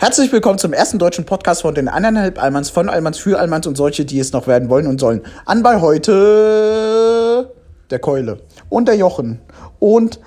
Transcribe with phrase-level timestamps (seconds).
[0.00, 3.74] Herzlich willkommen zum ersten deutschen Podcast von den anderthalb Almans, von Almans, für Almans und
[3.76, 5.22] solche, die es noch werden wollen und sollen.
[5.44, 7.52] Anbei heute
[7.90, 9.40] der Keule und der Jochen
[9.80, 10.20] und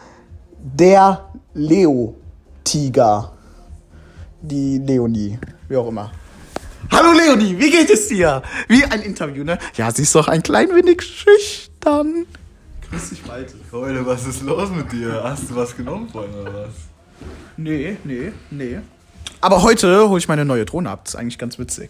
[0.62, 3.32] der Leo-Tiger.
[4.42, 5.40] Die Leonie,
[5.70, 6.12] wie auch immer.
[6.92, 8.42] Hallo Leonie, wie geht es dir?
[8.68, 9.58] Wie ein Interview, ne?
[9.76, 12.26] Ja, sie ist doch ein klein wenig schüchtern.
[12.90, 13.54] Grüß dich, Malte.
[13.72, 15.22] Keule, was ist los mit dir?
[15.24, 16.74] Hast du was genommen vorhin oder was?
[17.56, 18.82] Nee, nee, nee.
[19.42, 21.02] Aber heute hole ich meine neue Drohne ab.
[21.04, 21.90] Das ist eigentlich ganz witzig.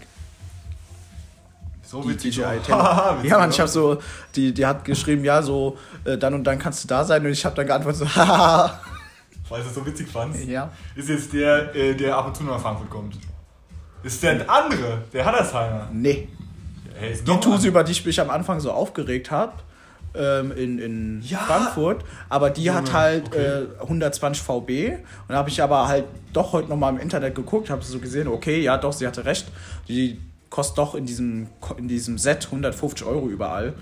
[1.83, 2.35] So Die witzig.
[2.35, 3.97] DJI Ja, Mann, ich habe so,
[4.35, 7.25] die, die hat geschrieben, ja, so, äh, dann und dann kannst du da sein.
[7.25, 8.79] Und ich habe dann geantwortet, so, haha.
[9.49, 10.45] Weil du es so witzig fandst.
[10.45, 10.71] Ja.
[10.95, 13.17] Ist jetzt der, äh, der ab und zu nach Frankfurt kommt.
[14.03, 15.89] Ist der andere, der Hattersheimer.
[15.91, 16.29] Nee.
[16.95, 19.53] Hey, ist Die Tuse, über die ich mich am Anfang so aufgeregt habe,
[20.15, 21.39] ähm, in, in Ja.
[21.39, 23.63] Frankfurt, aber die hat Junge, halt okay.
[23.79, 24.97] äh, 120 VB
[25.27, 28.61] und habe ich aber halt doch heute nochmal im Internet geguckt, habe so gesehen, okay,
[28.61, 29.47] ja doch, sie hatte recht,
[29.87, 33.73] die kostet doch in diesem, in diesem Set 150 Euro überall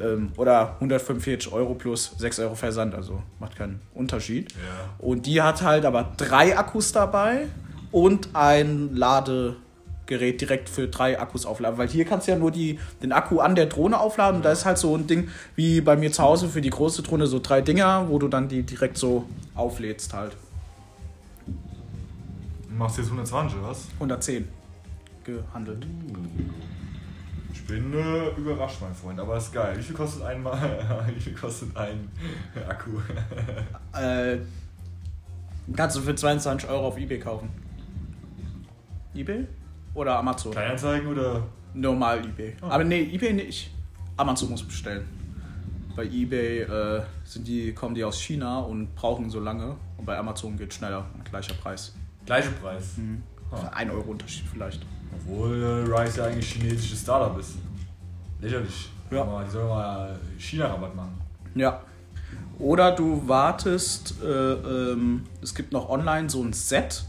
[0.00, 4.52] ähm, oder 145 Euro plus 6 Euro Versand, also macht keinen Unterschied.
[4.52, 4.58] Ja.
[4.98, 7.46] Und die hat halt aber drei Akkus dabei
[7.90, 8.94] und ein
[10.08, 11.78] Ladegerät direkt für drei Akkus aufladen.
[11.78, 14.36] Weil hier kannst du ja nur die, den Akku an der Drohne aufladen.
[14.36, 17.02] Und da ist halt so ein Ding wie bei mir zu Hause für die große
[17.02, 20.36] Drohne so drei Dinger, wo du dann die direkt so auflädst halt.
[21.46, 23.86] Du machst jetzt 120 oder was?
[23.94, 24.48] 110
[25.24, 25.86] gehandelt.
[27.52, 29.76] Ich bin äh, überrascht, mein Freund, aber ist geil.
[29.76, 31.04] Wie viel kostet ein Mal?
[31.14, 32.08] Wie viel kostet ein
[32.68, 32.92] Akku?
[33.98, 34.38] Äh,
[35.74, 37.48] kannst du für 22 Euro auf Ebay kaufen.
[39.14, 39.46] Ebay?
[39.98, 40.52] Oder Amazon?
[40.52, 41.42] Kleinanzeigen oder?
[41.74, 42.54] Normal eBay.
[42.60, 42.68] Ah.
[42.68, 43.72] Aber nee, eBay nicht.
[44.16, 45.04] Amazon muss bestellen.
[45.96, 49.74] Bei eBay äh, sind die, kommen die aus China und brauchen so lange.
[49.96, 51.96] Und bei Amazon geht schneller und gleicher Preis.
[52.24, 52.94] Gleicher Preis.
[53.50, 54.86] Also ein Euro Unterschied vielleicht.
[55.12, 57.56] Obwohl äh, Rise ja eigentlich chinesisches Startup ist.
[58.40, 58.90] Lächerlich.
[59.10, 59.22] Ja.
[59.22, 61.20] Aber Die sollen mal China-Rabatt machen.
[61.56, 61.80] Ja.
[62.60, 67.02] Oder du wartest, äh, ähm, es gibt noch online so ein Set,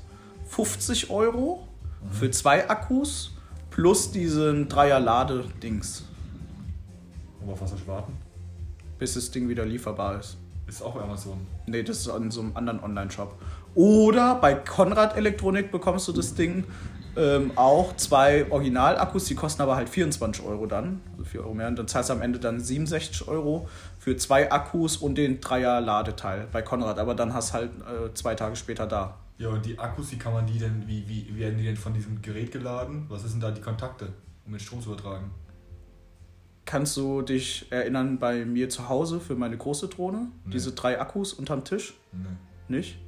[0.47, 1.68] 50 Euro
[2.11, 3.31] für zwei Akkus
[3.69, 6.03] plus diesen Dreier-Lade-Dings,
[7.41, 8.13] Und auf was soll ich warten?
[8.97, 10.35] bis das Ding wieder lieferbar ist.
[10.67, 11.47] Ist auch Amazon.
[11.65, 13.33] Nee, das ist an so einem anderen Online-Shop.
[13.75, 16.65] Oder bei Konrad Elektronik bekommst du das Ding
[17.15, 21.67] ähm, auch zwei Original-Akkus, die kosten aber halt 24 Euro dann, also 4 Euro mehr.
[21.69, 23.67] Und dann zahlst du am Ende dann 67 Euro
[23.97, 26.99] für zwei Akkus und den Dreier-Ladeteil bei Konrad.
[26.99, 29.15] Aber dann hast halt äh, zwei Tage später da.
[29.39, 31.93] Ja, und die Akkus, wie kann man die denn, wie, wie werden die denn von
[31.93, 33.05] diesem Gerät geladen?
[33.07, 34.09] Was denn da die Kontakte,
[34.45, 35.31] um den Strom zu übertragen?
[36.65, 40.27] Kannst du dich erinnern bei mir zu Hause für meine große Drohne?
[40.43, 40.51] Nee.
[40.51, 41.93] Diese drei Akkus unterm Tisch?
[42.11, 42.27] Nee.
[42.67, 42.99] Nicht?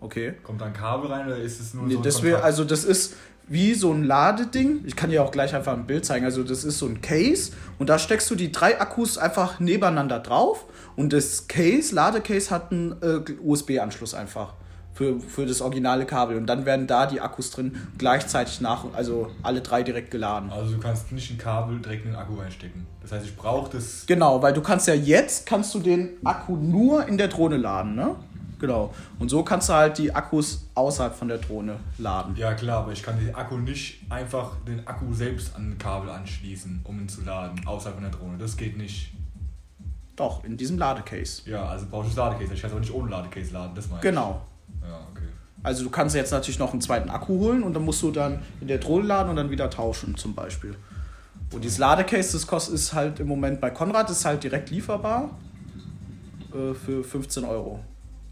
[0.00, 0.34] Okay.
[0.42, 2.44] Kommt da ein Kabel rein oder ist es nur Nee, so ein das Kontakt?
[2.44, 3.14] also das ist
[3.46, 4.80] wie so ein Ladeding.
[4.86, 6.24] Ich kann dir auch gleich einfach ein Bild zeigen.
[6.24, 10.18] Also das ist so ein Case und da steckst du die drei Akkus einfach nebeneinander
[10.18, 10.64] drauf
[10.96, 14.54] und das Case, Ladecase hat einen äh, USB-Anschluss einfach
[14.94, 19.30] für, für das originale Kabel und dann werden da die Akkus drin gleichzeitig nach, also
[19.42, 20.50] alle drei direkt geladen.
[20.50, 22.86] Also du kannst nicht ein Kabel direkt in den Akku reinstecken.
[23.02, 24.06] Das heißt, ich brauche das...
[24.06, 27.94] Genau, weil du kannst ja jetzt, kannst du den Akku nur in der Drohne laden,
[27.96, 28.14] ne?
[28.60, 28.94] Genau.
[29.18, 32.34] Und so kannst du halt die Akkus außerhalb von der Drohne laden.
[32.36, 36.08] Ja klar, aber ich kann den Akku nicht einfach den Akku selbst an ein Kabel
[36.08, 38.38] anschließen, um ihn zu laden, außerhalb von der Drohne.
[38.38, 39.12] Das geht nicht.
[40.16, 41.42] Doch, in diesem Ladecase.
[41.50, 42.54] Ja, also brauche ich das Ladecase.
[42.54, 44.40] Ich kann es aber nicht ohne Ladecase laden, das meine Genau.
[44.84, 45.28] Ja, okay.
[45.62, 48.42] Also du kannst jetzt natürlich noch einen zweiten Akku holen und dann musst du dann
[48.60, 50.76] in der Drohne laden und dann wieder tauschen zum Beispiel.
[51.52, 55.30] Und dieses Ladecase, das kostet ist halt im Moment bei Konrad ist halt direkt lieferbar
[56.52, 57.80] äh, für 15 Euro.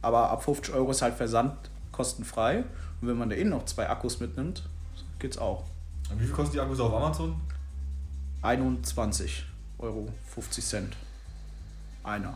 [0.03, 1.55] Aber ab 50 Euro ist halt Versand
[1.93, 2.65] kostenfrei.
[3.01, 4.65] Und wenn man da eh noch zwei Akkus mitnimmt,
[5.19, 5.65] geht's auch.
[6.11, 7.37] Und wie viel kosten die Akkus auf Amazon?
[8.43, 9.45] 21
[9.79, 10.97] Euro 50 Cent.
[12.03, 12.35] Einer.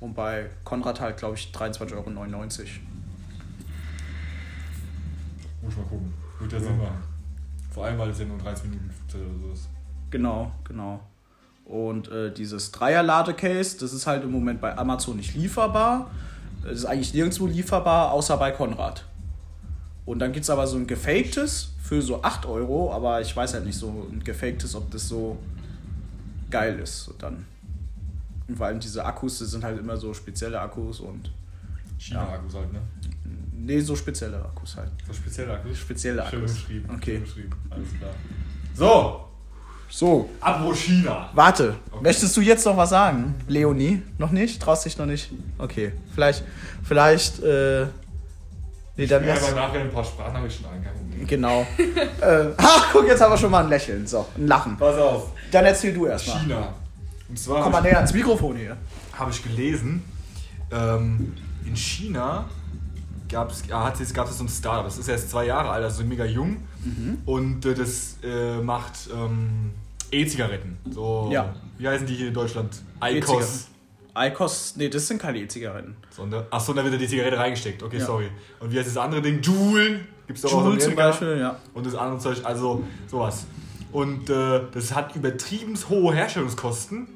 [0.00, 2.10] Und bei Konrad halt, glaube ich, 23,99 Euro.
[5.66, 6.14] Muss ich mal gucken.
[6.38, 7.02] Wird ja Sinn machen.
[7.70, 9.68] Vor allem, weil es ja nur 30 Minuten oder so ist.
[10.10, 11.00] Genau, genau.
[11.64, 16.12] Und äh, dieses Dreier-Ladecase, das ist halt im Moment bei Amazon nicht lieferbar.
[16.62, 19.04] Das ist eigentlich nirgendwo lieferbar, außer bei Konrad.
[20.04, 23.54] Und dann gibt es aber so ein gefaktes für so 8 Euro, aber ich weiß
[23.54, 25.36] halt nicht so ein gefaktes, ob das so
[26.48, 27.08] geil ist.
[27.08, 27.44] Und dann.
[28.46, 31.32] Und vor allem diese Akkus, das sind halt immer so spezielle Akkus und.
[31.98, 32.80] China-Akkus halt, ne?
[33.52, 34.90] Nee, so spezielle Akkus halt.
[35.06, 35.78] So spezielle Akkus?
[35.78, 36.54] Spezielle Schön Akkus.
[36.54, 36.90] beschrieben.
[36.94, 37.12] Okay.
[37.16, 37.52] Schön beschrieben.
[37.70, 38.10] Alles klar.
[38.74, 39.22] So,
[39.88, 41.30] So, apropos China.
[41.32, 42.02] Warte, Okay.
[42.02, 43.34] möchtest du jetzt noch was sagen?
[43.48, 44.02] Leonie?
[44.18, 44.60] Noch nicht?
[44.60, 45.30] Traust dich noch nicht?
[45.58, 46.42] Okay, vielleicht,
[46.82, 47.86] vielleicht, äh,
[48.96, 51.26] nee, dann lass, aber nachher ein paar Sprachnachrichten rein, kein Problem.
[51.26, 51.60] Genau.
[52.20, 54.06] äh, ach, guck, jetzt haben wir schon mal ein Lächeln.
[54.06, 54.76] So, ein Lachen.
[54.76, 55.30] Pass auf.
[55.52, 56.40] Dann erzähl du erstmal.
[56.40, 56.74] China.
[57.28, 58.76] Und zwar Komm mal habe näher ans Mikrofon hier.
[59.12, 60.02] ich, hab ich gelesen,
[60.72, 61.32] ähm,
[61.66, 62.48] in China
[63.28, 64.84] gab es hat es gab es so ein Startup.
[64.84, 66.58] Das ist erst zwei Jahre alt, also mega jung.
[66.84, 67.18] Mhm.
[67.26, 69.72] Und äh, das äh, macht ähm,
[70.12, 70.76] E-Zigaretten.
[70.90, 71.54] So, Ja.
[71.78, 72.70] wie heißen die hier in Deutschland?
[73.02, 73.68] Icos.
[74.16, 75.96] Icos, nee, das sind keine E-Zigaretten.
[76.10, 76.46] So, ne?
[76.50, 77.82] Achso, da wird die Zigarette reingesteckt.
[77.82, 78.06] Okay, Ja.
[78.06, 78.28] sorry.
[78.60, 79.42] Und wie heißt das andere Ding?
[79.42, 80.00] Joule.
[80.26, 80.94] Gibt's doch auch Joule zum.
[80.94, 81.56] Beispiel, ja.
[81.74, 83.44] Und das andere Zeug, also sowas.
[83.92, 87.08] Und äh, das hat übertrieben hohe Herstellungskosten.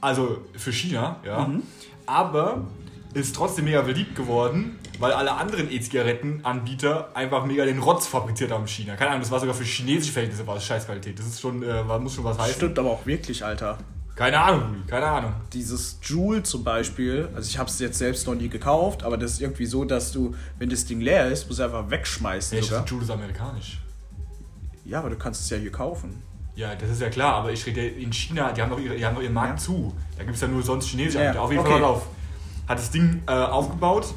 [0.00, 1.46] Also für China, ja.
[1.46, 1.62] Mhm.
[2.06, 2.64] Aber
[3.14, 8.62] ist trotzdem mega beliebt geworden, weil alle anderen E-Zigarettenanbieter einfach mega den Rotz fabriziert haben
[8.62, 8.96] in China.
[8.96, 11.18] Keine Ahnung, das war sogar für chinesische Verhältnisse war das Scheißqualität.
[11.18, 12.54] Das ist schon, äh, muss schon was heißen.
[12.54, 13.78] Stimmt aber auch wirklich, Alter.
[14.14, 15.32] Keine Ahnung, keine Ahnung.
[15.52, 19.32] Dieses Joule zum Beispiel, also ich habe es jetzt selbst noch nie gekauft, aber das
[19.32, 22.62] ist irgendwie so, dass du, wenn das Ding leer ist, musst du einfach wegschmeißen Nee,
[22.64, 22.84] sogar.
[22.84, 23.80] Jude ist amerikanisch.
[24.84, 26.22] Ja, aber du kannst es ja hier kaufen.
[26.54, 29.06] Ja, das ist ja klar, aber ich rede in China, die haben doch, ihre, die
[29.06, 29.64] haben doch ihren Markt Ja.
[29.64, 29.94] zu.
[30.18, 31.42] Da gibt es ja nur sonst chinesische Ja, Anbieter.
[31.42, 31.70] Auf jeden okay.
[31.72, 32.06] Fall mal auf.
[32.70, 34.14] Hat das Ding äh, aufgebaut,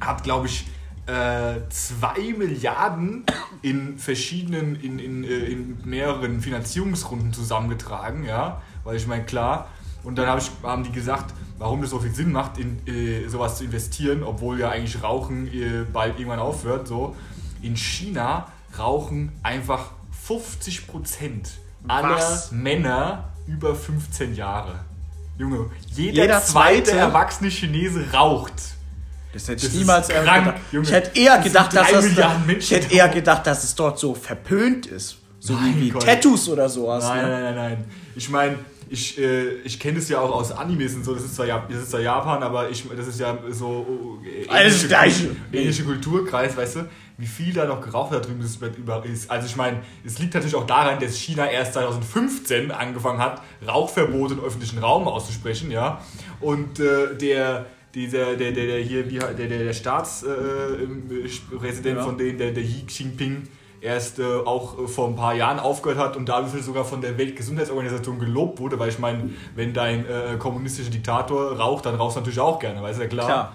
[0.00, 0.66] hat glaube ich
[1.06, 3.24] äh, zwei Milliarden
[3.62, 9.68] in verschiedenen, in, in, äh, in mehreren Finanzierungsrunden zusammengetragen, ja, weil ich meine, klar.
[10.02, 13.28] Und dann hab ich, haben die gesagt, warum das so viel Sinn macht, in äh,
[13.28, 16.88] sowas zu investieren, obwohl ja eigentlich Rauchen äh, bald irgendwann aufhört.
[16.88, 17.14] So.
[17.62, 19.92] In China rauchen einfach
[20.26, 22.50] 50 Prozent aller Was?
[22.50, 24.80] Männer über 15 Jahre.
[25.38, 26.98] Junge, jeder, Jeder zweite, zweite?
[26.98, 28.52] erwachsene Chinese raucht.
[29.32, 30.54] Das hätte Das ich niemals krank.
[30.70, 33.98] Ich hätte eher Das gedacht, dass das Milliarden ich hätte eher gedacht, dass es dort
[33.98, 35.16] so verpönt ist.
[35.40, 35.98] So Mein wie, wie.
[35.98, 37.04] Tattoos oder sowas.
[37.04, 37.30] Nein, ne?
[37.30, 37.84] nein, nein, nein.
[38.14, 38.58] Ich meine,
[38.88, 41.14] ich, äh, ich kenne das ja auch aus Animes und so.
[41.14, 44.80] Das ist zwar, das ist zwar Japan, aber ich, das ist ja so äh, Alles
[44.82, 45.36] das Gleiche.
[45.52, 46.88] ähnliche Kulturkreis, weißt du?
[47.16, 49.30] Wie viel da noch geraucht da drüben ist, über- ist.
[49.30, 54.34] Also ich meine, es liegt natürlich auch daran, dass China erst 2015 angefangen hat, Rauchverbote
[54.34, 56.00] im öffentlichen Raum auszusprechen, ja.
[56.40, 62.02] Und äh, der dieser, der, der, der hier, der, der, der Staatspräsident Ja.
[62.02, 63.48] von denen, der, der Xi Jinping,
[63.80, 67.16] erst äh, auch äh, vor ein paar Jahren aufgehört hat und dafür sogar von der
[67.18, 72.20] Weltgesundheitsorganisation gelobt wurde, weil ich meine, wenn dein äh, kommunistischer Diktator raucht, dann rauchst du
[72.20, 73.26] natürlich auch gerne, weißt du ja klar.
[73.26, 73.52] Klar.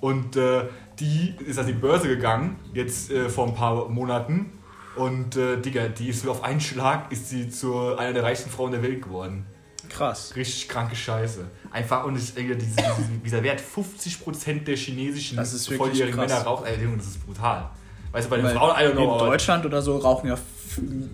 [0.00, 0.62] Und äh,
[1.00, 4.52] die ist an die Börse gegangen, jetzt äh, vor ein paar Monaten.
[4.96, 8.72] Und äh, Digga, die ist auf einen Schlag ist sie zu einer der reichsten Frauen
[8.72, 9.46] der Welt geworden.
[9.88, 10.32] Krass.
[10.36, 11.44] Richtig kranke Scheiße.
[11.70, 12.76] Einfach, und es, äh, diese, diese,
[13.24, 15.38] dieser Wert, 50% der chinesischen
[15.76, 16.30] volljährigen krass.
[16.30, 16.66] Männer rauchen.
[16.66, 17.70] Ey, Junge, das ist brutal.
[18.12, 20.28] Weißt du, bei den Weil Frauen, I don't in know, aber Deutschland oder so rauchen
[20.28, 20.36] ja,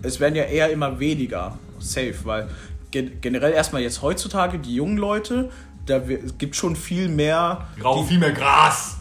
[0.01, 2.49] es werden ja eher immer weniger safe, weil
[2.91, 5.51] gen generell erstmal jetzt heutzutage die jungen Leute,
[5.85, 7.67] da wir- es gibt schon viel mehr.
[7.77, 8.96] die rauchen viel mehr Gras.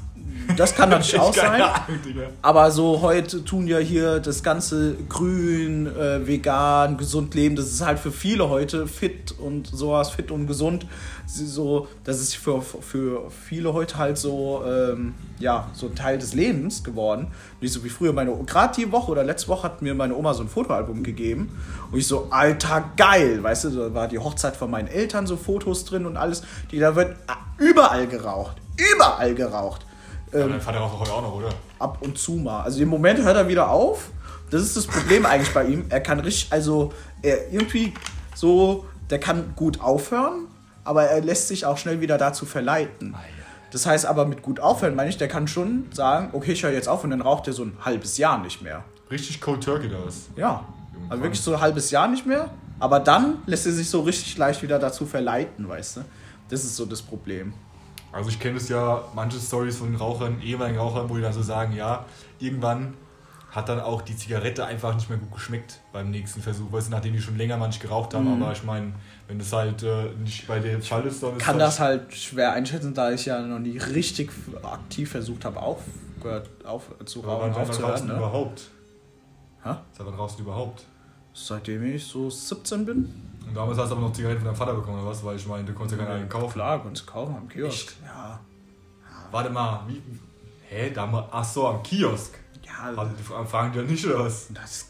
[0.57, 1.61] Das kann natürlich auch sein.
[1.61, 1.75] Ahnung.
[2.43, 7.85] Aber so heute tun ja hier das ganze grün, äh, vegan, gesund leben, das ist
[7.85, 10.87] halt für viele heute fit und sowas, fit und gesund.
[11.27, 16.35] So, das ist für, für viele heute halt so, ähm, ja, so ein Teil des
[16.35, 17.29] Lebens geworden.
[17.61, 18.13] Nicht so wie früher.
[18.13, 21.59] Meine, gerade die Woche oder letzte Woche hat mir meine Oma so ein Fotoalbum gegeben.
[21.91, 23.43] Und ich so, alter, geil.
[23.43, 26.43] Weißt du, da war die Hochzeit von meinen Eltern, so Fotos drin und alles.
[26.71, 27.17] Die, da wird
[27.59, 28.57] überall geraucht.
[28.77, 29.85] Überall geraucht.
[30.33, 31.49] Dein Vater raucht doch heute auch noch, oder?
[31.79, 32.63] ab und zu mal.
[32.63, 34.11] Also im Moment hört er wieder auf.
[34.51, 35.87] Das ist das Problem eigentlich bei ihm.
[35.89, 36.93] Er kann richtig, also
[37.23, 37.93] er irgendwie
[38.35, 40.47] so, der kann gut aufhören,
[40.85, 43.15] aber er lässt sich auch schnell wieder dazu verleiten.
[43.73, 46.71] Das heißt aber mit gut aufhören meine ich, der kann schon sagen, okay, ich höre
[46.71, 48.85] jetzt auf und dann raucht er so ein halbes Jahr nicht mehr.
[49.11, 50.29] Richtig Cold Turkey das.
[50.37, 50.65] Ja,
[51.09, 52.51] also wirklich so ein halbes Jahr nicht mehr.
[52.79, 56.01] Aber dann lässt er sich so richtig leicht wieder dazu verleiten, weißt du?
[56.49, 57.55] Das ist so das Problem.
[58.17, 61.43] Also ich kenne es ja, manche Stories von Rauchern, ehemaligen Rauchern, wo die dann so
[61.43, 62.07] sagen, ja,
[62.39, 62.95] irgendwann
[63.51, 66.93] hat dann auch die Zigarette einfach nicht mehr gut geschmeckt beim nächsten Versuch, weißt du,
[66.93, 68.93] nachdem die schon länger manche geraucht haben, aber ich meine,
[69.29, 72.53] wenn das halt äh, nicht bei dem Fall ist, dann ist kann das halt schwer
[72.53, 74.31] einschätzen, da ich ja noch nie richtig
[74.63, 78.07] aktiv versucht habe, aufgehört, auf, zu Aber rauchen, rauchst aufzuhören.
[78.07, 78.17] Ne?
[78.17, 78.71] überhaupt?
[79.63, 79.75] Hä?
[79.93, 80.85] Seit wann rauchst du überhaupt?
[81.33, 83.26] Seitdem ich so 17 bin.
[83.47, 85.25] Und damals hast du aber noch Zigaretten von deinem Vater bekommen, oder was?
[85.25, 86.53] Weil ich meine, du konntest ja keine kaufen.
[86.53, 87.89] Klar, du kaufen am Kiosk.
[87.89, 87.97] Echt?
[88.05, 88.41] Ja.
[89.31, 90.03] Warte mal, wie?
[90.69, 90.91] Hä?
[90.91, 92.35] Damals, ach so, am Kiosk.
[92.65, 93.13] Ja, Also,
[93.49, 94.49] fragen die ja nicht, oder was?
[94.53, 94.89] das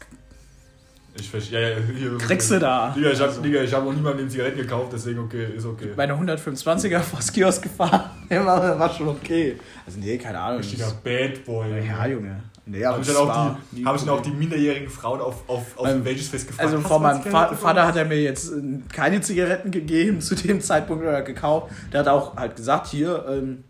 [1.15, 2.17] Ich verstehe, ja, ja, hier.
[2.17, 2.91] kriegst du da.
[2.91, 5.55] Digga, ich habe Also, Digga, ich hab noch nie mal den Zigaretten gekauft, deswegen okay,
[5.55, 5.93] ist okay.
[5.95, 8.09] meine 125er vors Kiosk gefahren.
[8.29, 9.57] Der war, war schon okay.
[9.85, 10.59] Also nee, keine Ahnung.
[10.59, 11.85] Richtiger Bad Boy.
[11.85, 12.41] Ja, Junge.
[12.69, 15.77] Nee, aber Habe ich, das dann auch die, dann auch die minderjährigen Frauen auf, auf,
[15.77, 16.69] auf Ähm, welches Fest gefragt?
[16.69, 17.57] Also von meinem bekommen?
[17.57, 21.71] Vater hat er mir jetzt äh, keine Zigaretten gegeben zu dem Zeitpunkt oder gekauft.
[21.93, 23.63] Der hat auch halt gesagt, hier, ähm,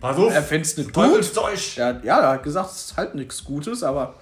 [0.00, 1.04] Pass auf, er find's nicht gut.
[1.04, 4.14] Hat, ja, er hat gesagt, es ist halt nichts Gutes, aber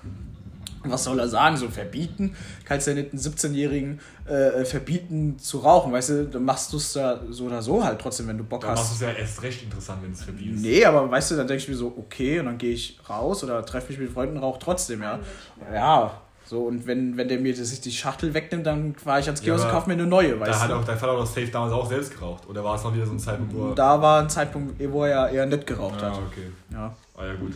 [0.85, 1.57] was soll er sagen?
[1.57, 2.35] So verbieten?
[2.65, 6.25] Kannst ja nicht einen 17-Jährigen äh, verbieten zu rauchen, weißt du?
[6.27, 8.79] Dann machst du es da so oder so halt trotzdem, wenn du Bock Dann hast.
[8.81, 10.63] machst du es ja erst recht interessant, wenn es verbietest.
[10.63, 13.43] Nee, aber weißt du, dann denke ich mir so, okay, und dann gehe ich raus
[13.45, 15.19] oder treffe mich mit Freunden, rauche trotzdem, ja.
[15.73, 19.41] Ja, so, und wenn, wenn der mir das, die Schachtel wegnimmt, dann fahre ich ans
[19.41, 20.75] Ja, Kiosk und aber kaufe mir eine neue, Da weißt hat du.
[20.75, 22.47] auch dein Vater doch safe damals auch selbst geraucht.
[22.47, 23.75] Oder war es noch wieder so ein Zeitpunkt, wo er.
[23.75, 26.19] Da war ein Zeitpunkt, wo er ja eher nicht geraucht ah, hat.
[26.19, 26.51] okay.
[26.71, 26.95] Ja.
[27.17, 27.53] Ah, ja, gut.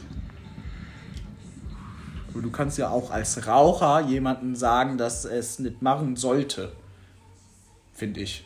[2.37, 6.73] Aber du kannst ja auch als Raucher jemandem sagen, dass es nicht machen sollte.
[7.95, 8.45] Finde ich.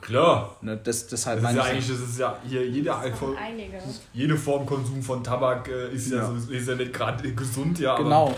[0.00, 0.56] Klar.
[0.60, 3.36] Ne, das, deshalb Das ist meine ja ich- eigentlich, das ist ja hier jede, Form-
[3.36, 3.78] Einige.
[4.12, 6.32] jede Form Konsum von Tabak äh, ist ja, Ja.
[6.38, 7.96] so, ist ja nicht gerade gesund, ja.
[7.96, 8.34] Genau.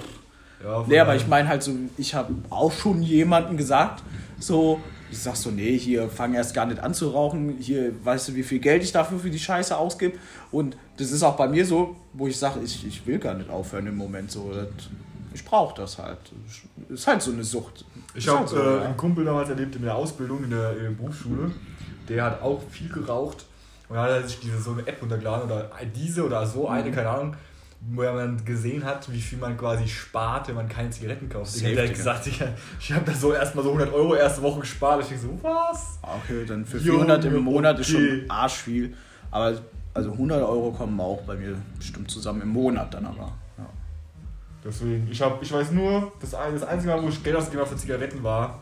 [0.64, 4.02] Aber, ja, Nee, aber ich meine halt so, ich habe auch schon jemandem gesagt,
[4.38, 8.28] so, ich sag so, nee, hier fang erst gar nicht an zu rauchen, hier, weißt
[8.28, 10.18] du, wie viel Geld ich dafür für die Scheiße ausgebe
[10.50, 13.50] und das ist auch bei mir so, wo ich sage, ich, ich will gar nicht
[13.50, 14.68] aufhören im Moment so, das,
[15.34, 16.18] ich brauche das halt,
[16.88, 17.84] ist halt so eine Sucht.
[18.14, 18.82] Ich habe halt so, äh, ja.
[18.86, 21.50] einen Kumpel damals erlebt in der Ausbildung, in der, in der Berufsschule.
[22.08, 23.44] Der hat auch viel geraucht.
[23.88, 26.68] Und dann hat er sich diese, so eine App runtergeladen oder diese oder so Mhm.
[26.68, 27.36] eine, keine Ahnung,
[27.80, 31.52] wo dann gesehen hat, wie viel man quasi spart, wenn man keine Zigaretten kauft.
[31.52, 32.42] Safe, Ich habe gesagt, ich,
[32.80, 35.02] ich habe da so erstmal so 100 Euro erste Woche gespart.
[35.02, 35.99] Ich denke so, was?
[36.02, 38.21] Okay, dann für Junge, 400 im Monat ist okay.
[38.21, 38.95] schon arsch viel,
[39.30, 39.59] aber
[39.95, 43.33] also 100 Euro kommen auch bei mir bestimmt zusammen im Monat dann aber.
[43.56, 43.66] Ja.
[44.64, 47.71] Deswegen, ich, hab, ich weiß nur, das, das einzige Mal, wo ich Geld ausgegeben habe
[47.71, 48.61] für Zigaretten war,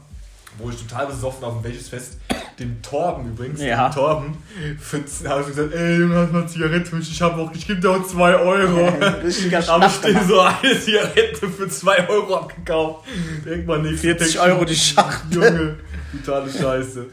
[0.59, 2.19] wo ich total besoffen auf dem welches Fest,
[2.59, 3.89] den Torben übrigens, Ja.
[3.89, 4.37] den Torben,
[4.81, 7.11] für, habe ich gesagt, ey Junge, hast mal Zigaretten für mich?
[7.11, 8.89] Ich habe auch, ich gebe dir auch 2 Euro.
[9.25, 13.07] Richtiger habe ich dir so eine Zigarette für 2 Euro abgekauft.
[13.45, 13.99] Denk mal nicht.
[14.01, 15.43] 40 Euro die Schachtel.
[15.43, 15.77] Junge,
[16.25, 17.07] totale Scheiße.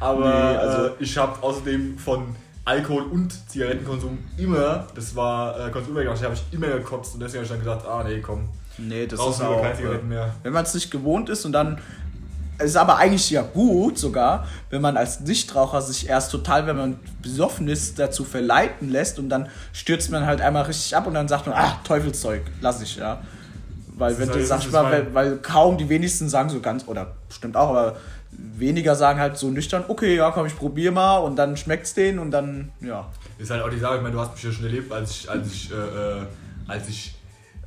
[0.00, 5.70] Aber Nee, also- äh, ich habe außerdem von Alkohol und Zigarettenkonsum immer, das war äh,
[5.70, 8.48] Konsumübergang, habe ich immer gekotzt und deswegen habe ich dann gesagt, ah nee, komm,
[8.80, 10.34] Nee, das Draußen ist auch, keine Zigaretten äh, mehr.
[10.44, 11.78] wenn man es nicht gewohnt ist und dann
[12.58, 16.76] es ist aber eigentlich ja gut sogar, wenn man als Nichtraucher sich erst total, wenn
[16.76, 21.14] man besoffen ist, dazu verleiten lässt und dann stürzt man halt einmal richtig ab und
[21.14, 23.22] dann sagt man, ah, Teufelszeug, lass ich, ja.
[23.96, 26.86] Weil wenn du, halt- sag ich mal, weil, weil kaum die wenigsten sagen so ganz,
[26.86, 27.96] oder stimmt auch, aber
[28.30, 32.18] weniger sagen halt so nüchtern, okay, ja komm, ich probier mal und dann schmeckt's denen
[32.18, 33.06] und dann, ja.
[33.38, 35.30] Ist halt auch die Sache, ich meine, du hast mich ja schon erlebt, als ich,
[35.30, 36.22] als ich, äh, äh,
[36.66, 37.14] als ich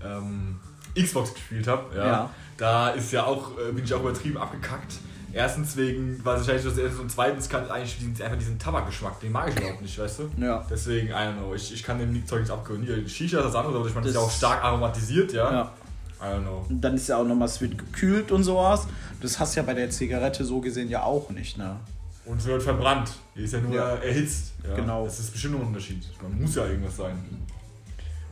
[0.05, 0.59] ähm,
[1.01, 1.95] Xbox gespielt habe.
[1.95, 2.29] Ja, Ja.
[2.61, 4.93] Da ist ja auch, äh, bin ich auch übertrieben abgekackt.
[5.33, 9.19] Erstens wegen, was wahrscheinlich das erste und zweitens kann ich eigentlich diesen, einfach diesen Tabakgeschmack,
[9.19, 10.29] den mag ich überhaupt nicht, weißt du?
[10.37, 10.63] Ja.
[10.69, 12.85] Deswegen, I don't know, ich, ich kann dem Zeug nichts abgewöhnen.
[12.85, 15.51] Hier, Shisha ist das andere, aber ich meine, das ist ja auch stark aromatisiert, ja?
[15.51, 15.71] ja.
[16.21, 16.63] I don't know.
[16.69, 18.85] Und dann ist ja auch nochmal, es wird gekühlt und sowas.
[19.21, 21.77] Das hast du ja bei der Zigarette so gesehen ja auch nicht, ne?
[22.25, 23.11] Und es wird verbrannt.
[23.35, 23.95] Die ist ja nur Ja.
[23.95, 24.53] erhitzt.
[24.67, 24.75] Ja?
[24.75, 25.05] Genau.
[25.05, 26.03] Das ist bestimmt ein Unterschied.
[26.21, 27.17] Man muss ja irgendwas sein.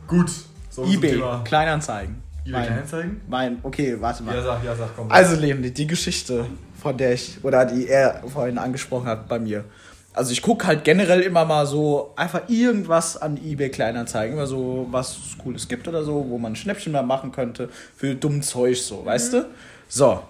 [0.06, 0.30] Gut.
[0.70, 2.22] So Ebay, Kleinanzeigen.
[2.46, 3.20] eBay Kleinanzeigen?
[3.28, 4.34] Mein, okay, warte mal.
[4.34, 5.10] Ja, sag, ja, sag, komm.
[5.10, 6.46] Also, Leonie, die Geschichte,
[6.80, 9.64] von der ich, oder die er vorhin angesprochen hat bei mir.
[10.12, 14.88] Also, ich gucke halt generell immer mal so einfach irgendwas an eBay Kleinanzeigen, immer so
[14.90, 18.80] was Cooles gibt oder so, wo man ein Schnäppchen mal machen könnte für dumm Zeug,
[18.80, 19.46] so, weißt du?
[19.88, 20.22] So.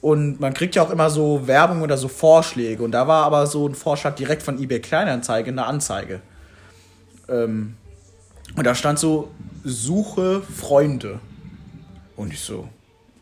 [0.00, 2.82] Und man kriegt ja auch immer so Werbung oder so Vorschläge.
[2.82, 6.20] Und da war aber so ein Vorschlag direkt von eBay Kleinanzeige, eine Anzeige.
[7.28, 7.74] Ähm,
[8.54, 9.30] und da stand so,
[9.64, 11.18] suche Freunde.
[12.16, 12.68] Und ich so,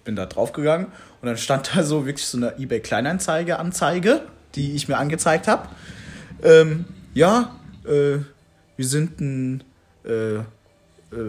[0.04, 0.86] bin da draufgegangen
[1.20, 4.22] und dann stand da so wirklich so eine eBay Kleinanzeige Anzeige,
[4.54, 5.68] die ich mir angezeigt habe.
[6.42, 6.84] Ähm,
[7.14, 8.18] ja, äh,
[8.76, 9.64] wir sind ein
[10.04, 10.42] äh, äh,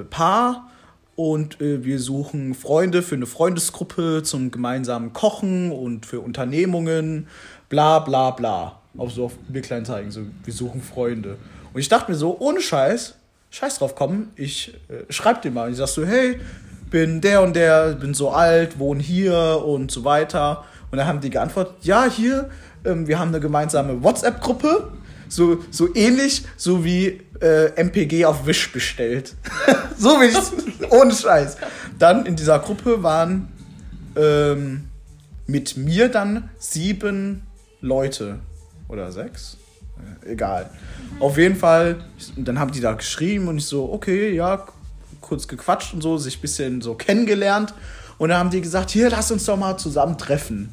[0.09, 0.71] Paar
[1.15, 7.27] und äh, wir suchen Freunde für eine Freundesgruppe zum gemeinsamen Kochen und für Unternehmungen,
[7.69, 8.81] bla bla bla.
[8.97, 11.37] Auch so auf eBay Kleinanzeigen, so wir suchen Freunde.
[11.73, 13.15] Und ich dachte mir so, ohne Scheiß,
[13.51, 15.71] Scheiß drauf kommen, ich äh, schreib dir mal.
[15.71, 16.39] Ich sag so, hey,
[16.89, 20.63] bin der und der, bin so alt, wohne hier und so weiter.
[20.91, 22.49] Und dann haben die geantwortet, ja, hier,
[22.85, 24.91] ähm, wir haben eine gemeinsame WhatsApp-Gruppe,
[25.27, 29.35] so, so ähnlich, so wie äh, MPG auf Wish bestellt.
[29.97, 31.57] so wie ich ohne Scheiß.
[31.99, 33.51] Dann in dieser Gruppe waren
[34.15, 34.89] ähm,
[35.47, 37.43] mit mir dann sieben
[37.81, 38.39] Leute
[38.87, 39.57] oder sechs.
[40.23, 40.69] Äh, Egal.
[41.19, 41.97] Auf jeden Fall,
[42.35, 44.65] dann haben die da geschrieben und ich so, okay, ja,
[45.25, 47.73] kurz gequatscht und so, sich ein bisschen so kennengelernt.
[48.17, 50.69] Und dann haben die gesagt, hier, lass uns doch mal zusammen treffen.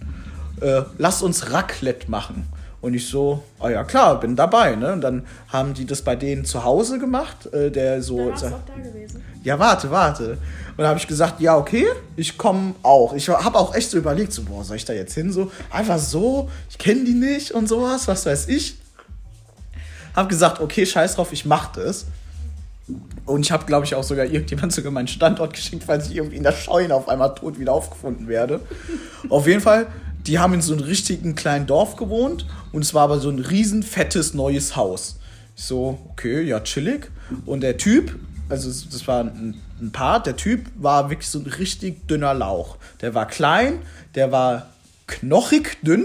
[0.60, 2.46] Äh, lass uns Raclette machen.
[2.80, 4.74] Und ich so, ah ja klar, bin dabei.
[4.74, 4.92] Ne?
[4.92, 7.52] Und dann haben die das bei denen zu Hause gemacht.
[7.52, 9.22] Äh, der so, Da du auch da gewesen.
[9.44, 10.32] ja, warte, warte.
[10.32, 13.14] Und dann habe ich gesagt, ja, okay, ich komme auch.
[13.14, 15.32] Ich habe auch echt so überlegt, so, boah, soll ich da jetzt hin?
[15.32, 18.76] So, einfach so, ich kenne die nicht und sowas, was weiß ich.
[20.16, 22.06] Hab gesagt, okay, scheiß drauf, ich mach das.
[23.26, 26.36] Und ich habe, glaube ich, auch sogar irgendjemand sogar meinen Standort geschickt, falls ich irgendwie
[26.36, 28.60] in der Scheune auf einmal tot wieder aufgefunden werde.
[29.28, 29.86] auf jeden Fall,
[30.26, 33.38] die haben in so einem richtigen kleinen Dorf gewohnt und es war aber so ein
[33.38, 35.18] riesen fettes neues Haus.
[35.56, 37.10] Ich so, okay, ja, chillig.
[37.44, 41.46] Und der Typ, also das war ein, ein Part, der Typ war wirklich so ein
[41.46, 42.76] richtig dünner Lauch.
[43.00, 43.80] Der war klein,
[44.14, 44.70] der war
[45.06, 46.04] knochig dünn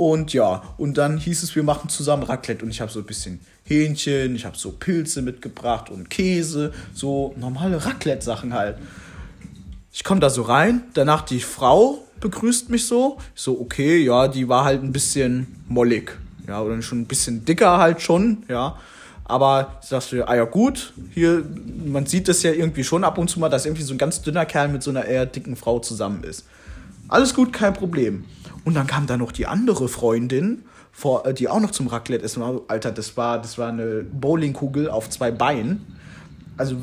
[0.00, 3.04] und ja, und dann hieß es, wir machen zusammen Raclette und ich habe so ein
[3.04, 8.78] bisschen Hähnchen, ich habe so Pilze mitgebracht und Käse, so normale Raclette-Sachen halt.
[9.92, 13.18] Ich komme da so rein, danach die Frau begrüßt mich so.
[13.34, 16.16] Ich so, okay, ja, die war halt ein bisschen mollig.
[16.48, 18.78] Ja, oder schon ein bisschen dicker halt schon, ja.
[19.24, 21.44] Aber ich dachte, ah ja gut, hier,
[21.84, 24.22] man sieht das ja irgendwie schon ab und zu mal, dass irgendwie so ein ganz
[24.22, 26.46] dünner Kerl mit so einer eher dicken Frau zusammen ist.
[27.06, 28.24] Alles gut, kein Problem.
[28.64, 32.28] Und dann kam da noch die andere Freundin, vor, äh, die auch noch zum Raclette
[32.40, 32.60] war.
[32.68, 35.96] Alter, das war, das war eine Bowlingkugel auf zwei Beinen.
[36.56, 36.76] Also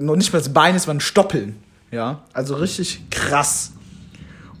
[0.00, 1.56] noch nicht mal das Bein, es war ein Stoppeln.
[1.90, 3.72] Ja, also richtig krass.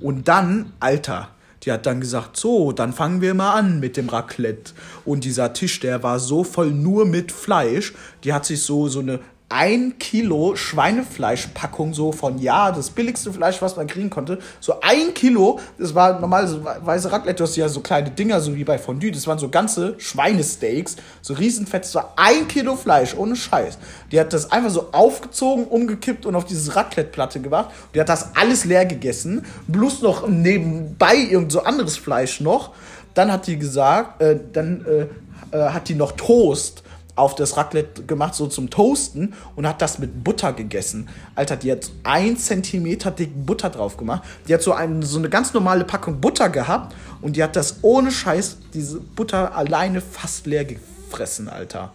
[0.00, 1.30] Und dann, Alter,
[1.64, 4.72] die hat dann gesagt, so, dann fangen wir mal an mit dem Raclette.
[5.04, 7.94] Und dieser Tisch, der war so voll nur mit Fleisch.
[8.22, 9.20] Die hat sich so, so eine
[9.54, 14.40] ein Kilo Schweinefleischpackung so von ja, das billigste Fleisch, was man kriegen konnte.
[14.58, 18.40] So ein Kilo, das war normal so weiße Raclette, du hast ja so kleine Dinger,
[18.40, 23.14] so wie bei Fondue, das waren so ganze Schweinesteaks, so riesenfett, war ein Kilo Fleisch,
[23.16, 23.78] ohne Scheiß.
[24.10, 27.70] Die hat das einfach so aufgezogen, umgekippt und auf diese Raclette-Platte gemacht.
[27.94, 32.72] Die hat das alles leer gegessen, bloß noch nebenbei irgend so anderes Fleisch noch.
[33.14, 36.83] Dann hat die gesagt, äh, dann äh, äh, hat die noch Toast
[37.16, 41.08] auf das Raclette gemacht, so zum Toasten und hat das mit Butter gegessen.
[41.34, 44.22] Alter, die hat ein Zentimeter dick Butter drauf gemacht.
[44.48, 47.78] Die hat so, ein, so eine ganz normale Packung Butter gehabt und die hat das
[47.82, 51.92] ohne Scheiß, diese Butter alleine fast leer gefressen, Alter.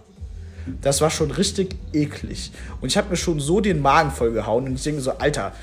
[0.82, 2.52] Das war schon richtig eklig.
[2.80, 5.54] Und ich habe mir schon so den Magen vollgehauen und ich denke so, Alter,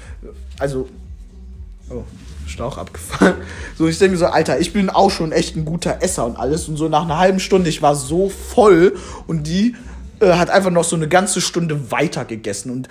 [0.58, 0.88] also.
[1.88, 2.02] Oh.
[2.46, 3.34] Schlauch abgefahren.
[3.76, 6.68] So, ich denke so, Alter, ich bin auch schon echt ein guter Esser und alles.
[6.68, 8.94] Und so nach einer halben Stunde, ich war so voll
[9.26, 9.75] und die
[10.21, 12.71] äh, hat einfach noch so eine ganze Stunde weiter gegessen.
[12.71, 12.88] Und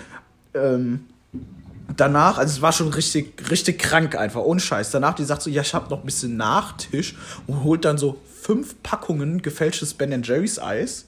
[0.54, 1.06] ähm,
[1.96, 4.90] danach, also es war schon richtig, richtig krank einfach, ohne Scheiß.
[4.90, 8.20] Danach, die sagt so, ja, ich hab noch ein bisschen Nachtisch und holt dann so
[8.40, 11.06] fünf Packungen gefälschtes Ben Jerry's Eis.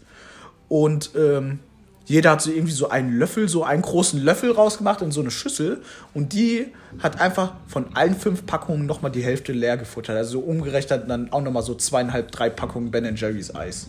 [0.69, 1.61] Und ähm,
[2.09, 5.31] jeder hat so irgendwie so einen Löffel, so einen großen Löffel rausgemacht in so eine
[5.31, 5.83] Schüssel.
[6.15, 10.17] Und die hat einfach von allen fünf Packungen nochmal die Hälfte leer gefuttert.
[10.17, 13.89] Also so umgerechnet dann auch nochmal so zweieinhalb, drei Packungen Ben Jerry's Eis.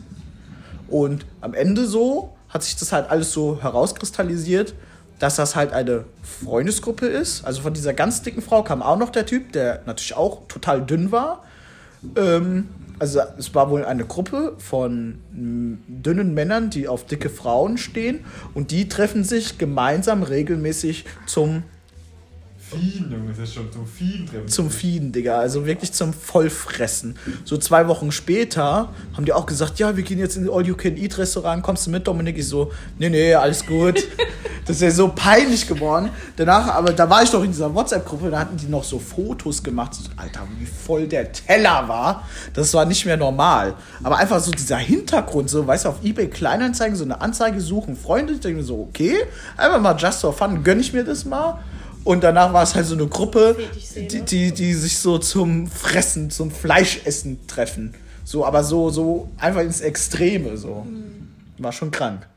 [0.89, 4.73] Und am Ende so hat sich das halt alles so herauskristallisiert,
[5.19, 7.45] dass das halt eine Freundesgruppe ist.
[7.45, 10.86] Also von dieser ganz dicken Frau kam auch noch der Typ, der natürlich auch total
[10.86, 11.45] dünn war.
[12.15, 18.25] Ähm, also es war wohl eine Gruppe von dünnen Männern, die auf dicke Frauen stehen
[18.53, 21.63] und die treffen sich gemeinsam regelmäßig zum
[22.69, 24.47] Fieden, Junge, das ist schon zum Fieden treffen.
[24.47, 25.39] Zum Fieden, Digga.
[25.39, 27.15] Also wirklich zum Vollfressen.
[27.43, 31.88] So zwei Wochen später haben die auch gesagt, ja, wir gehen jetzt in All-You-Can-Eat-Restaurant, kommst
[31.88, 32.38] du mit, Dominik?
[32.38, 34.03] Ich so, nee, nee, alles gut.
[34.69, 36.12] das ist ja so peinlich geworden.
[36.36, 39.63] Danach, aber da war ich doch in dieser WhatsApp-Gruppe, da hatten die noch so Fotos
[39.63, 39.97] gemacht.
[40.15, 42.27] Alter, wie voll der Teller war.
[42.53, 43.73] Das war nicht mehr normal.
[44.03, 47.97] Aber einfach so dieser Hintergrund, so, weißt du, auf Ebay Kleinanzeigen, so eine Anzeige suchen,
[47.97, 48.34] Freunde.
[48.34, 49.15] Ich denke mir so, okay,
[49.58, 51.58] einfach mal just for fun, gönn ich mir das mal.
[52.03, 53.55] Und danach war es halt so eine Gruppe,
[53.95, 57.95] die, die, die sich so zum Fressen, zum Fleischessen treffen.
[58.23, 60.58] So, aber so, so einfach ins Extreme.
[60.58, 60.86] So.
[60.88, 61.29] Mhm.
[61.58, 62.27] War schon krank.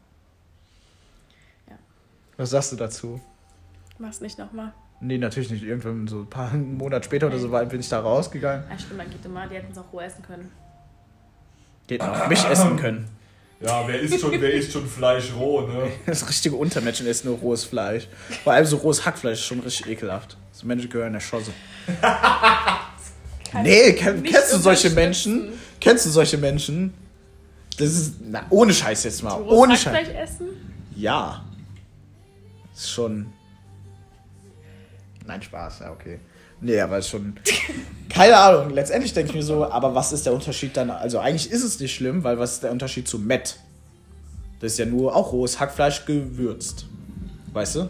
[2.37, 3.21] Was sagst du dazu?
[3.99, 4.73] Mach's nicht nochmal.
[5.01, 5.65] Nee, natürlich nicht.
[5.65, 8.65] Irgendwann so ein paar Monate später oder so bin ich da rausgegangen.
[8.71, 9.47] Ja, stimmt, dann geht immer.
[9.49, 10.51] Die hätten es auch roh essen können.
[11.89, 13.09] Die hätten auch mich essen können.
[13.61, 15.91] Ja, wer isst schon, wer isst schon Fleisch roh, ne?
[16.07, 18.09] Das richtige Untermenschen essen nur rohes Fleisch.
[18.43, 20.37] Vor allem so rohes Hackfleisch ist schon richtig ekelhaft.
[20.51, 21.55] So Menschen gehören erschossen.
[23.63, 25.53] nee, kenn, kennst du solche Menschen?
[25.81, 26.93] Kennst du solche Menschen?
[27.79, 29.39] Das ist, na, ohne Scheiß jetzt mal.
[29.39, 30.09] So ohne Scheiß.
[30.09, 30.49] essen?
[30.97, 31.45] Ja.
[32.83, 33.33] Ist schon.
[35.25, 36.19] Nein, Spaß, ja, okay.
[36.61, 37.35] Nee, aber ist schon.
[38.09, 38.71] Keine Ahnung.
[38.71, 40.91] Letztendlich denke ich mir so, aber was ist der Unterschied dann?
[40.91, 43.61] Also eigentlich ist es nicht schlimm, weil was ist der Unterschied zu Met?
[44.59, 46.87] Das ist ja nur auch rohes Hackfleisch gewürzt.
[47.53, 47.89] Weißt du?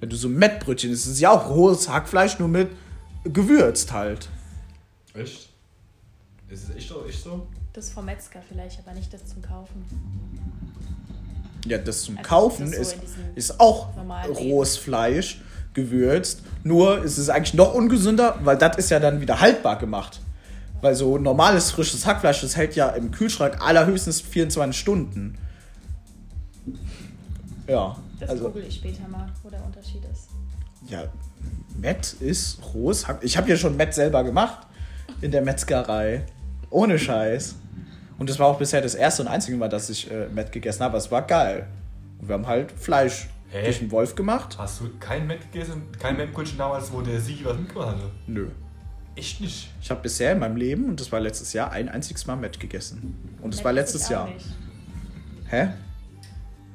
[0.00, 2.70] Wenn du so Mettbrötchen isst, ist es ja auch rohes Hackfleisch, nur mit
[3.22, 4.28] gewürzt halt.
[5.14, 5.48] Echt?
[6.48, 7.06] Ist es echt so?
[7.06, 7.46] Echt so?
[7.72, 9.84] Das vom Metzger vielleicht, aber nicht das zum Kaufen.
[11.66, 12.96] Ja, das zum also Kaufen das so ist,
[13.34, 13.88] ist auch
[14.28, 15.40] rohes Fleisch
[15.74, 16.42] gewürzt.
[16.64, 20.20] Nur ist es eigentlich noch ungesünder, weil das ist ja dann wieder haltbar gemacht.
[20.80, 25.38] Weil so normales frisches Hackfleisch, das hält ja im Kühlschrank allerhöchstens 24 Stunden.
[27.66, 30.28] Ja, Das also google ich später mal, wo der Unterschied ist.
[30.88, 31.04] ja,
[31.78, 33.18] Met ist rohes Hack.
[33.22, 34.66] Ich habe ja schon Met selber gemacht
[35.20, 36.24] in der Metzgerei.
[36.70, 37.54] Ohne Scheiß.
[38.18, 40.82] Und das war auch bisher das erste und einzige Mal, dass ich äh, Met gegessen
[40.82, 40.96] habe.
[40.96, 41.66] Es war geil.
[42.18, 43.64] Und wir haben halt Fleisch Hä?
[43.64, 44.56] durch den Wolf gemacht.
[44.58, 45.82] Hast du kein Met gegessen?
[45.98, 48.10] Kein Mettbrötchen damals, wo der Sigi was mitgebracht hatte?
[48.26, 48.48] Nö.
[49.14, 49.70] Echt nicht.
[49.80, 52.60] Ich habe bisher in meinem Leben, und das war letztes Jahr, ein einziges Mal Met
[52.60, 53.16] gegessen.
[53.40, 54.28] Und das Nett war letztes es Jahr.
[54.28, 54.46] nicht.
[55.48, 55.68] Hä?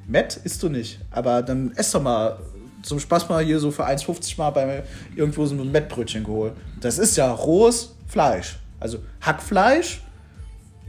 [0.06, 1.00] Met isst du nicht.
[1.10, 2.38] Aber dann ess doch mal
[2.82, 4.82] zum Spaß mal hier so für 1,50 mal bei mir
[5.14, 6.54] irgendwo so ein Mettbrötchen geholt.
[6.80, 8.58] Das ist ja rohes Fleisch.
[8.80, 10.02] Also Hackfleisch,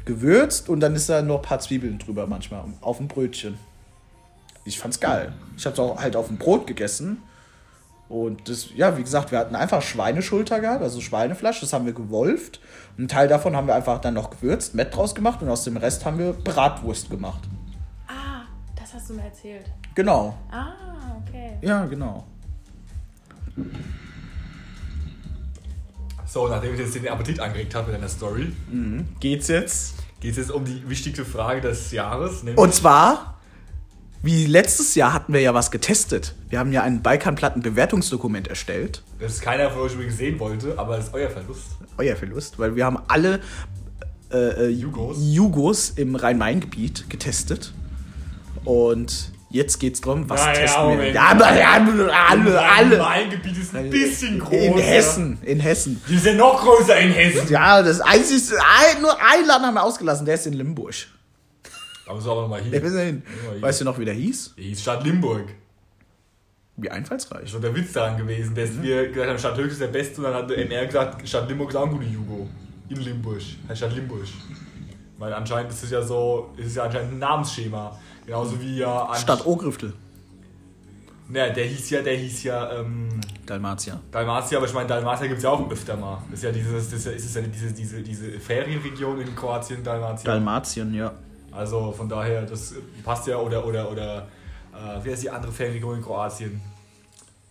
[0.05, 3.57] gewürzt und dann ist da noch ein paar Zwiebeln drüber manchmal auf dem Brötchen.
[4.65, 5.33] Ich fand's geil.
[5.57, 7.21] Ich hab's auch halt auf dem Brot gegessen.
[8.09, 11.93] Und das, ja, wie gesagt, wir hatten einfach Schweineschulter gehabt, also Schweinefleisch, das haben wir
[11.93, 12.59] gewolft.
[12.97, 15.77] Ein Teil davon haben wir einfach dann noch gewürzt, Mett draus gemacht und aus dem
[15.77, 17.41] Rest haben wir Bratwurst gemacht.
[18.07, 18.43] Ah,
[18.75, 19.65] das hast du mir erzählt.
[19.95, 20.37] Genau.
[20.51, 20.73] Ah,
[21.25, 21.57] okay.
[21.61, 22.25] Ja, genau.
[26.33, 28.51] So, nachdem ich jetzt den Appetit angeregt habe mit deiner Story,
[29.19, 29.93] Geht's jetzt?
[30.19, 32.43] geht es jetzt um die wichtigste Frage des Jahres.
[32.55, 33.39] Und zwar,
[34.23, 36.33] wie letztes Jahr hatten wir ja was getestet.
[36.49, 39.03] Wir haben ja ein Balkanplatten-Bewertungsdokument erstellt.
[39.19, 41.67] das keiner von euch übrigens sehen wollte, aber das ist euer Verlust.
[41.97, 43.39] Euer Verlust, weil wir haben alle
[44.31, 45.17] äh, äh, Jugos.
[45.19, 47.75] Jugos im Rhein-Main-Gebiet getestet.
[48.65, 50.89] Und jetzt geht's drum, was Ja, ja, testen wir?
[50.89, 51.15] Moment.
[51.15, 52.97] Ja, aber alle, alle, alle.
[52.97, 54.51] Mein Gebiet ist ein bisschen groß.
[54.53, 56.01] In Hessen, in Hessen.
[56.09, 57.47] Die ja noch größer in Hessen.
[57.49, 60.93] Ja, das einzige, ein, nur ein Laden haben wir ausgelassen, der ist in Limburg.
[62.05, 62.89] Da müssen wir aber nochmal Der hin.
[62.89, 63.23] ist hin.
[63.55, 64.55] Ja, Weißt du noch, wie der hieß?
[64.57, 65.45] Die hieß Stadt Limburg.
[66.75, 67.43] Wie Das einfallsreich.
[67.43, 70.17] ist schon der Witz daran gewesen, dass wir gesagt haben, Stadt Höchst ist der Beste
[70.17, 72.49] und dann hat der MR gesagt, Stadt Limburg ist auch ein guter Jugo.
[72.89, 73.41] In Limburg.
[73.69, 74.23] Heißt Stadt Limburg.
[75.19, 77.97] Weil anscheinend ist es ja so, ist es ja anscheinend ein Namensschema.
[78.25, 79.93] Genauso wie ja an Stadt Ogriftel.
[81.33, 83.09] Ja, der hieß ja, der hieß ja, ähm,
[83.45, 83.99] Dalmatia.
[84.11, 86.21] Dalmatia, aber ich meine, Dalmatia gibt es ja auch öfter mal.
[86.29, 89.83] Das ist ja dieses, das ist ja, es ja diese, diese, diese Ferienregion in Kroatien,
[89.83, 90.31] Dalmatia.
[90.31, 91.13] Dalmatien, ja.
[91.51, 94.27] Also von daher, das passt ja, oder, oder, oder,
[94.73, 96.61] äh, wie heißt die andere Ferienregion in Kroatien?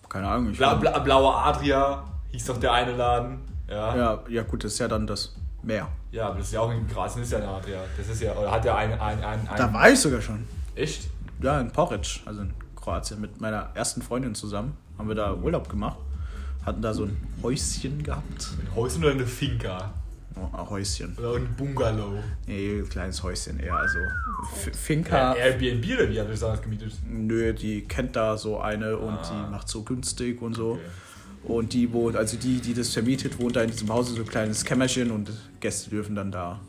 [0.09, 0.51] Keine Ahnung.
[0.51, 3.41] Ich Bla, Bla, Blaue Adria hieß doch der eine Laden.
[3.69, 3.75] Ja.
[3.75, 3.97] ja.
[3.97, 5.89] Ja, ja, gut, das ist ja dann das Meer.
[6.21, 7.81] aber das ist ja auch in Kroatien, ist ja eine Adria.
[7.97, 10.45] Das ist ja, oder hat ja ein, ein, ein, ein Da war ich sogar schon.
[10.75, 11.09] Echt?
[11.43, 14.77] Ja, in Poric, also in Kroatien, mit meiner ersten Freundin zusammen.
[14.99, 15.99] Haben wir da Urlaub gemacht.
[16.65, 18.49] Hatten da so ein Häuschen gehabt.
[18.61, 19.93] Ein Häuschen oder eine Finca?
[20.37, 21.17] Oh, ein Häuschen.
[21.19, 22.23] Oder ein Bungalow?
[22.47, 23.75] Nee, ein kleines Häuschen eher.
[23.75, 23.99] Also
[24.55, 24.73] F Ja.
[24.73, 25.35] Finca.
[25.35, 26.93] Airbnb oder wie habt ihr das gemietet?
[27.09, 29.23] Nö, die kennt da so eine und Ah.
[29.47, 30.73] die macht so günstig und so.
[30.73, 30.81] Okay.
[31.53, 34.29] Und die wohnt, also die, die das vermietet, wohnt da in diesem Hause so ein
[34.29, 36.61] kleines Kämmerchen und Gäste dürfen dann da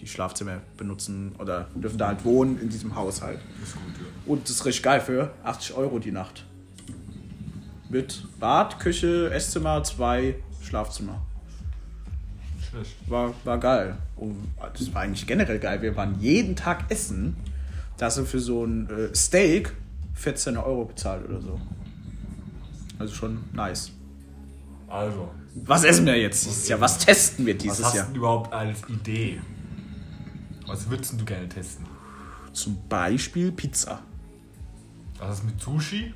[0.00, 3.38] die Schlafzimmer benutzen oder dürfen da halt wohnen in diesem Haushalt.
[3.62, 4.06] Ist gut, ja.
[4.32, 6.44] Und das ist richtig geil für 80 Euro die Nacht.
[7.88, 11.22] Mit Bad, Küche, Esszimmer, zwei Schlafzimmer.
[12.68, 12.96] Schlecht.
[13.08, 13.96] War, war geil.
[14.16, 14.36] Und
[14.78, 15.80] das war eigentlich generell geil.
[15.82, 17.36] Wir waren jeden Tag essen.
[17.96, 19.72] Da hast du für so ein äh, Steak
[20.14, 21.60] 14 Euro bezahlt oder so.
[22.98, 23.92] Also schon nice.
[24.88, 25.30] Also,
[25.64, 26.80] Was essen wir jetzt dieses Jahr?
[26.80, 28.04] Was testen wir was dieses hast Jahr?
[28.06, 29.40] du denn überhaupt als Idee?
[30.66, 31.86] Was würdest du gerne testen?
[32.52, 34.00] Zum Beispiel Pizza.
[35.18, 36.12] Was ist mit Sushi?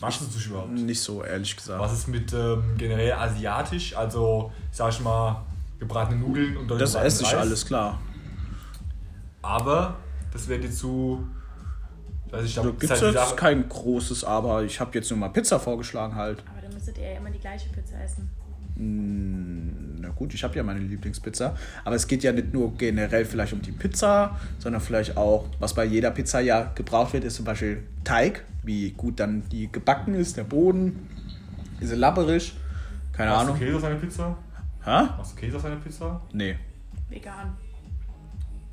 [0.00, 0.70] Magst du Sushi überhaupt?
[0.72, 1.80] Nicht so, ehrlich gesagt.
[1.80, 3.96] Was ist mit ähm, generell asiatisch?
[3.96, 5.44] Also, sag ich mal,
[5.78, 7.40] gebratene Nudeln und Das gebratenen esse ich Reis.
[7.40, 8.00] alles, klar.
[9.42, 9.96] Aber
[10.32, 11.26] das wäre dir zu.
[12.44, 15.28] Ich Da da gibt es halt jetzt kein großes, aber ich habe jetzt nur mal
[15.28, 16.42] Pizza vorgeschlagen halt.
[16.50, 18.28] Aber dann müsstet ihr ja immer die gleiche Pizza essen.
[18.76, 21.56] Na gut, ich habe ja meine Lieblingspizza.
[21.84, 25.74] Aber es geht ja nicht nur generell vielleicht um die Pizza, sondern vielleicht auch, was
[25.74, 28.44] bei jeder Pizza ja gebraucht wird, ist zum Beispiel Teig.
[28.62, 31.08] Wie gut dann die gebacken ist, der Boden.
[31.80, 32.54] Ist sie labberig?
[33.12, 33.58] Keine Machst Ahnung.
[33.58, 34.36] du Käse auf deine Pizza?
[34.84, 35.02] Hä?
[35.16, 36.20] Machst du Käse auf deine Pizza?
[36.32, 36.56] Nee.
[37.08, 37.52] Vegan.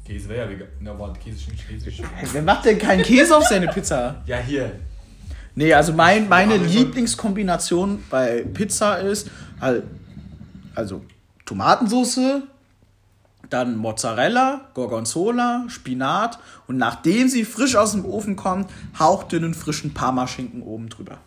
[0.06, 0.68] Käse wäre ja vegan.
[0.80, 1.90] Na, warte, Käse ist nicht Käse.
[1.90, 4.22] ist- Wer macht denn keinen Käse auf seine Pizza?
[4.26, 4.72] Ja, hier.
[5.62, 9.84] Nee, also mein, meine Lieblingskombination bei Pizza ist halt,
[10.74, 11.06] also
[11.46, 12.42] Tomatensauce,
[13.48, 20.64] dann Mozzarella, Gorgonzola, Spinat und nachdem sie frisch aus dem Ofen kommt, hauchdünnen frischen Parmaschinken
[20.64, 21.20] oben drüber.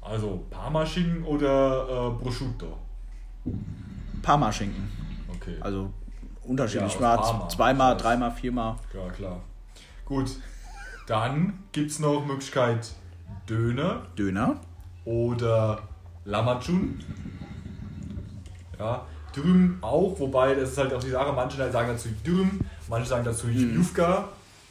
[0.00, 2.78] Also, Parmaschinken oder äh, Prosciutto?
[4.22, 4.90] Parmaschinken.
[5.36, 5.54] Okay.
[5.60, 5.88] Also
[6.42, 6.94] unterschiedlich.
[6.94, 8.74] Ja, mal zweimal, dreimal, viermal.
[8.92, 9.40] Ja, klar.
[10.04, 10.30] Gut.
[11.06, 12.88] Dann gibt es noch Möglichkeit
[13.48, 14.56] Döner Döner.
[15.04, 15.80] oder
[16.24, 17.00] Lamacun.
[18.78, 23.08] Ja, Dürüm auch, wobei das ist halt auch die Sache, manche sagen dazu Dürüm, manche
[23.08, 23.54] sagen dazu Mhm.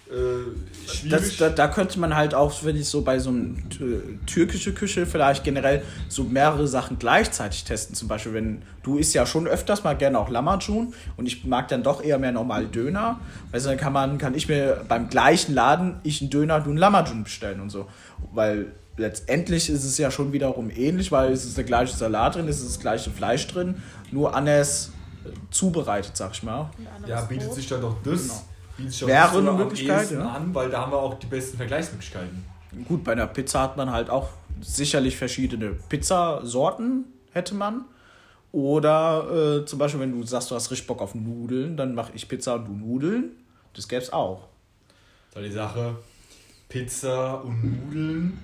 [0.09, 4.01] Äh, Das, da, da könnte man halt auch, wenn ich so bei so einem tü-
[4.25, 7.95] türkische Küche vielleicht generell so mehrere Sachen gleichzeitig testen.
[7.95, 11.67] Zum Beispiel, wenn du isst ja schon öfters mal gerne auch Lamajun und ich mag
[11.69, 13.19] dann doch eher mehr normal Döner.
[13.51, 16.69] Weißt du, dann kann man, kann ich mir beim gleichen Laden ich einen Döner, du
[16.69, 17.87] einen Lamajun bestellen und so.
[18.33, 22.47] Weil letztendlich ist es ja schon wiederum ähnlich, weil es ist der gleiche Salat drin,
[22.47, 24.91] es ist das gleiche Fleisch drin, nur anders
[25.25, 26.69] äh, zubereitet, sag ich mal.
[27.07, 28.21] Ja, bietet sich dann doch das.
[28.23, 28.41] Genau.
[28.77, 30.27] Wäre eine Möglichkeit, ja.
[30.27, 32.43] an, weil da haben wir auch die besten Vergleichsmöglichkeiten.
[32.87, 34.29] Gut, bei einer Pizza hat man halt auch
[34.61, 37.85] sicherlich verschiedene Pizzasorten, hätte man.
[38.51, 42.11] Oder äh, zum Beispiel, wenn du sagst, du hast richtig Bock auf Nudeln, dann mache
[42.15, 43.31] ich Pizza und du Nudeln.
[43.73, 44.47] Das gäbe es auch.
[45.33, 45.95] Da die Sache,
[46.69, 48.39] Pizza und Nudeln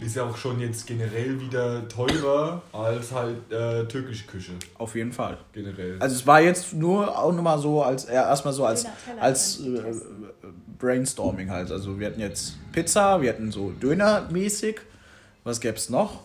[0.00, 4.52] ist ja auch schon jetzt generell wieder teurer als halt äh, türkische Küche.
[4.78, 5.38] Auf jeden Fall.
[5.52, 5.96] Generell.
[6.00, 8.86] Also es war jetzt nur auch nochmal so als äh, erstmal so als,
[9.20, 9.94] als äh.
[10.78, 11.70] Brainstorming halt.
[11.70, 14.80] Also wir hatten jetzt Pizza, wir hatten so Döner-mäßig.
[15.44, 16.20] Was gäbe es noch?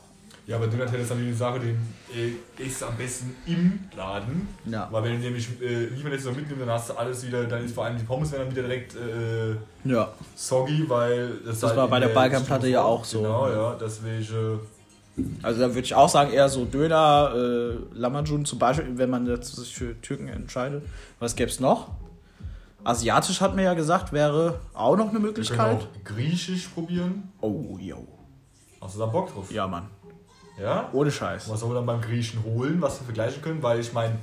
[0.47, 1.77] Ja, aber Döner-Teller ist natürlich die Sache, den
[2.13, 4.47] äh, isst am besten im Laden.
[4.65, 4.87] Ja.
[4.91, 7.73] Weil wenn du nämlich äh, Liefernetzen noch mitnimmst, dann hast du alles wieder, dann ist
[7.73, 9.55] vor allem die Pommes werden dann wieder direkt äh,
[9.89, 10.09] Ja.
[10.35, 13.21] soggy, weil das, Das war bei der Balkanplatte ja auch so.
[13.21, 14.59] Genau, ja, deswegen.
[15.41, 19.25] Also da würde ich auch sagen, eher so Döner, äh, Lamajun zum Beispiel, wenn man
[19.27, 20.83] jetzt sich für Türken entscheidet.
[21.19, 21.89] Was gäbe es noch?
[22.83, 25.77] Asiatisch hat mir ja gesagt, wäre auch noch eine Wir können Möglichkeit.
[25.77, 27.31] auch Griechisch probieren.
[27.41, 28.05] Oh, yo.
[28.81, 29.51] Hast du da Bock drauf?
[29.51, 29.85] Ja, Mann.
[30.59, 30.89] Ja?
[30.93, 31.49] Ohne Scheiß.
[31.49, 33.61] Was sollen wir dann beim Griechen holen, was wir vergleichen können?
[33.61, 34.15] Weil ich meine,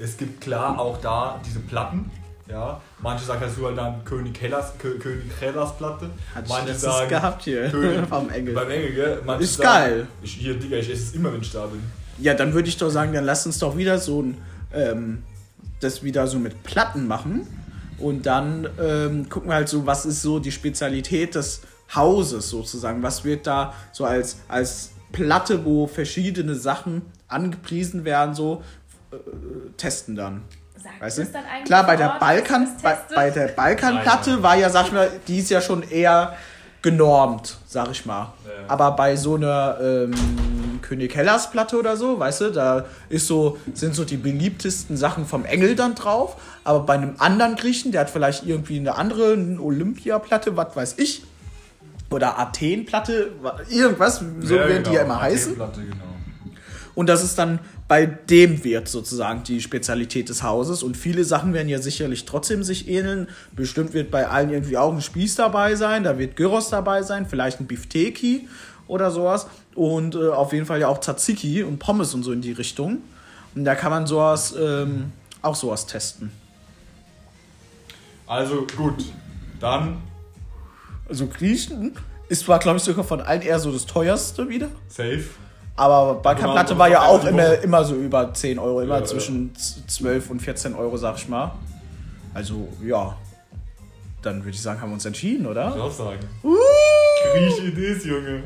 [0.00, 2.10] es gibt klar auch da diese Platten.
[2.48, 6.08] Ja, manche sagen dazu halt dann König Hellas, Kö König Hellas Platte.
[6.42, 8.54] Ich manche gehabt hier König vom Engel.
[8.54, 9.22] Beim Engel, gell?
[9.24, 10.06] Manche Ist sagen, geil.
[10.22, 11.82] Ich, hier, Digga, ich esse es immer, wenn ich da bin.
[12.18, 14.38] Ja, dann würde ich doch sagen, dann lass uns doch wieder so ein,
[14.72, 15.22] ähm,
[15.80, 17.46] das wieder so mit Platten machen.
[17.98, 21.60] Und dann ähm, gucken wir halt so, was ist so die Spezialität des
[21.94, 23.02] Hauses sozusagen.
[23.02, 28.62] Was wird da so als, als Platte, wo verschiedene Sachen angepriesen werden, so
[29.12, 29.16] äh,
[29.76, 30.42] testen dann.
[30.76, 31.22] Sagt Weißt du?
[31.22, 34.92] das dann eigentlich Klar, bei der Balkan, bei, bei der Balkanplatte war ja, sag ich
[34.92, 36.36] mal, die ist ja schon eher
[36.82, 38.32] genormt, sag ich mal.
[38.44, 38.52] Ja.
[38.68, 40.14] Aber bei so einer ähm,
[40.82, 45.26] König Hellas Platte oder so, weißt du, da ist so, sind so die beliebtesten Sachen
[45.26, 46.36] vom Engel dann drauf.
[46.64, 51.24] Aber bei einem anderen Griechen, der hat vielleicht irgendwie eine andere Olympia-Platte, was weiß ich.
[52.10, 55.54] Oder Athen-Platte, wa- irgendwas, so werden die ja immer heißen.
[55.54, 55.70] Genau.
[56.94, 60.82] Und das ist dann bei dem Wirt sozusagen die Spezialität des Hauses.
[60.82, 63.28] Und viele Sachen werden ja sicherlich trotzdem sich ähneln.
[63.52, 67.26] Bestimmt wird bei allen irgendwie auch ein Spieß dabei sein, da wird Gyros dabei sein,
[67.26, 68.48] vielleicht ein Bifteki
[68.88, 69.46] oder sowas.
[69.74, 72.98] Und äh, auf jeden Fall ja auch Tzatziki und Pommes und so in die Richtung.
[73.54, 76.32] Und da kann man sowas, ähm, auch sowas testen.
[78.26, 79.04] Also gut,
[79.60, 79.98] dann
[81.08, 81.92] Also Griechen
[82.28, 84.68] ist zwar, glaube ich, sogar von allen eher so das teuerste wieder.
[84.88, 85.24] safe.
[85.76, 89.54] Aber Balkanplatte Aber war ja auch immer, immer so über 10 Euro, immer Ja, zwischen
[89.54, 91.52] z- 12 und 14 Euro, sag ich mal.
[92.34, 93.16] Also, ja.
[94.22, 95.72] Dann würde ich sagen, haben wir uns entschieden, Ich oder?
[95.80, 96.18] auch sagen.
[97.32, 98.42] Grieche ist, Junge.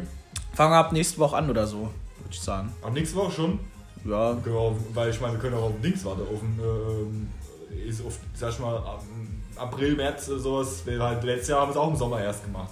[0.53, 1.90] Fangen wir ab nächste Woche an oder so, würde
[2.31, 2.70] ich sagen.
[2.83, 3.59] Auch nächste Woche schon.
[4.05, 6.20] Ja, auf, weil ich meine, wir können auch auf Dings warten.
[6.22, 7.29] Auf ähm,
[7.88, 8.77] ist auf, sag ich mal,
[9.56, 10.82] April, März, äh, sowas.
[10.84, 12.70] Wir halt, letztes Jahr haben wir es auch im Sommer erst gemacht.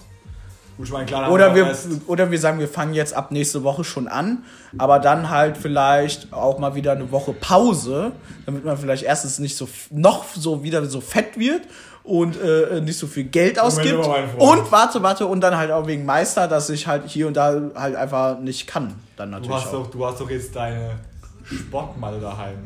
[0.77, 1.75] Gut, ich meine, klar, Oder wir,
[2.07, 4.43] oder wir sagen, wir fangen jetzt ab nächste Woche schon an,
[4.77, 8.13] aber dann halt vielleicht auch mal wieder eine Woche Pause,
[8.45, 11.63] damit man vielleicht erstens nicht so noch so wieder so fett wird
[12.03, 14.07] und äh, nicht so viel Geld ausgibt.
[14.37, 17.61] Und warte, warte, und dann halt auch wegen Meister, dass ich halt hier und da
[17.75, 18.95] halt einfach nicht kann.
[19.17, 19.83] Dann du, natürlich hast auch.
[19.83, 20.99] doch, du hast doch jetzt deine
[21.43, 22.57] Sportmalle daheim.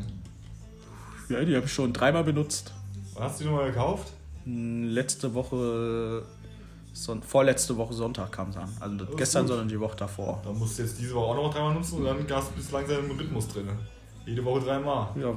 [1.28, 2.72] Ja, die habe ich schon dreimal benutzt.
[3.16, 4.12] Wann hast du die nochmal gekauft?
[4.44, 6.22] Hm, Letzte Woche,
[6.92, 8.68] Son vorletzte Woche Sonntag kam es an.
[8.80, 9.48] Also nicht ist gestern, gut.
[9.50, 10.40] sondern die Woche davor.
[10.44, 12.70] Dann musst du jetzt diese Woche auch noch dreimal nutzen und dann hast du bis
[12.70, 13.68] langsam im Rhythmus drin.
[14.24, 15.08] Jede Woche dreimal.
[15.20, 15.36] Ja,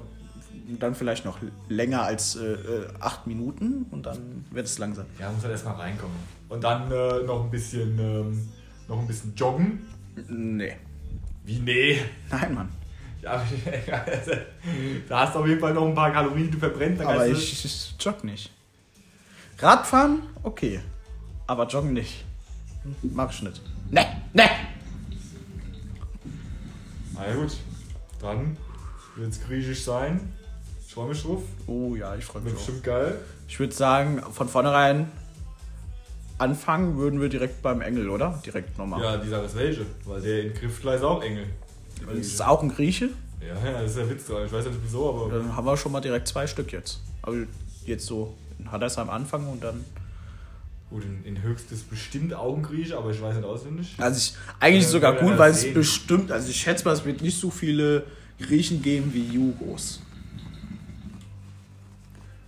[0.79, 1.37] dann vielleicht noch
[1.67, 5.05] länger als äh, äh, acht Minuten und dann wird es langsam.
[5.19, 6.15] Ja, muss halt erstmal reinkommen.
[6.49, 8.49] Und dann äh, noch ein bisschen ähm,
[8.87, 9.85] noch ein bisschen joggen.
[10.27, 10.75] Nee.
[11.45, 11.99] Wie nee?
[12.29, 12.69] Nein, Mann.
[13.21, 13.43] Ja,
[15.09, 17.01] da hast du auf jeden Fall noch ein paar Kalorien, die du verbrennst.
[17.01, 18.51] Dann Aber ich, ich jogge nicht.
[19.57, 20.79] Radfahren, okay.
[21.47, 22.23] Aber joggen nicht.
[23.01, 23.61] Mach ich nicht.
[23.89, 24.43] Ne, ne!
[27.13, 27.57] Na ja, gut.
[28.21, 28.55] Dann
[29.15, 30.33] wird es griechisch sein.
[30.87, 31.41] Ich freue mich drauf.
[31.67, 32.65] Oh ja, ich freue mich Wird auch.
[32.65, 33.19] bestimmt geil.
[33.47, 35.11] Ich würde sagen, von vornherein
[36.37, 38.41] anfangen würden wir direkt beim Engel, oder?
[38.45, 39.01] Direkt nochmal.
[39.01, 39.85] Ja, die Sache ist welche.
[40.05, 41.45] Weil der in Griffkleid ist auch Engel.
[42.07, 43.09] Das ist auch ein Grieche.
[43.41, 44.45] Ja, ja, das ist der Witz dran.
[44.45, 45.37] Ich weiß ja nicht wieso, aber.
[45.37, 47.01] Dann haben wir schon mal direkt zwei Stück jetzt.
[47.21, 47.35] Aber
[47.85, 49.85] jetzt so in Haddersheim anfangen und dann
[50.89, 53.93] Gut, in, in höchstes bestimmt auch ein Grieche, aber ich weiß nicht auswendig.
[53.99, 57.05] Also ich, eigentlich Ja, sogar wir gut, weil es bestimmt, also ich schätze mal, es
[57.05, 58.05] wird nicht so viele
[58.39, 60.01] Griechen geben wie Jugos.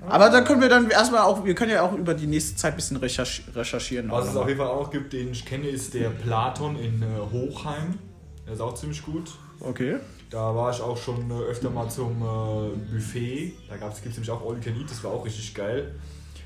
[0.07, 2.73] Aber da können wir dann erstmal auch, wir können ja auch über die nächste Zeit
[2.73, 4.09] ein bisschen recherch recherchieren.
[4.09, 7.03] Was es auf jeden Fall auch noch gibt, den ich kenne, ist der Platon in
[7.03, 7.99] äh, Hochheim.
[8.45, 9.31] Der ist auch ziemlich gut.
[9.59, 9.97] Okay.
[10.29, 13.53] Da war ich auch schon äh, öfter mal zum äh, Buffet.
[13.69, 15.93] Da gibt es nämlich auch All You Can Eat, das war auch richtig geil.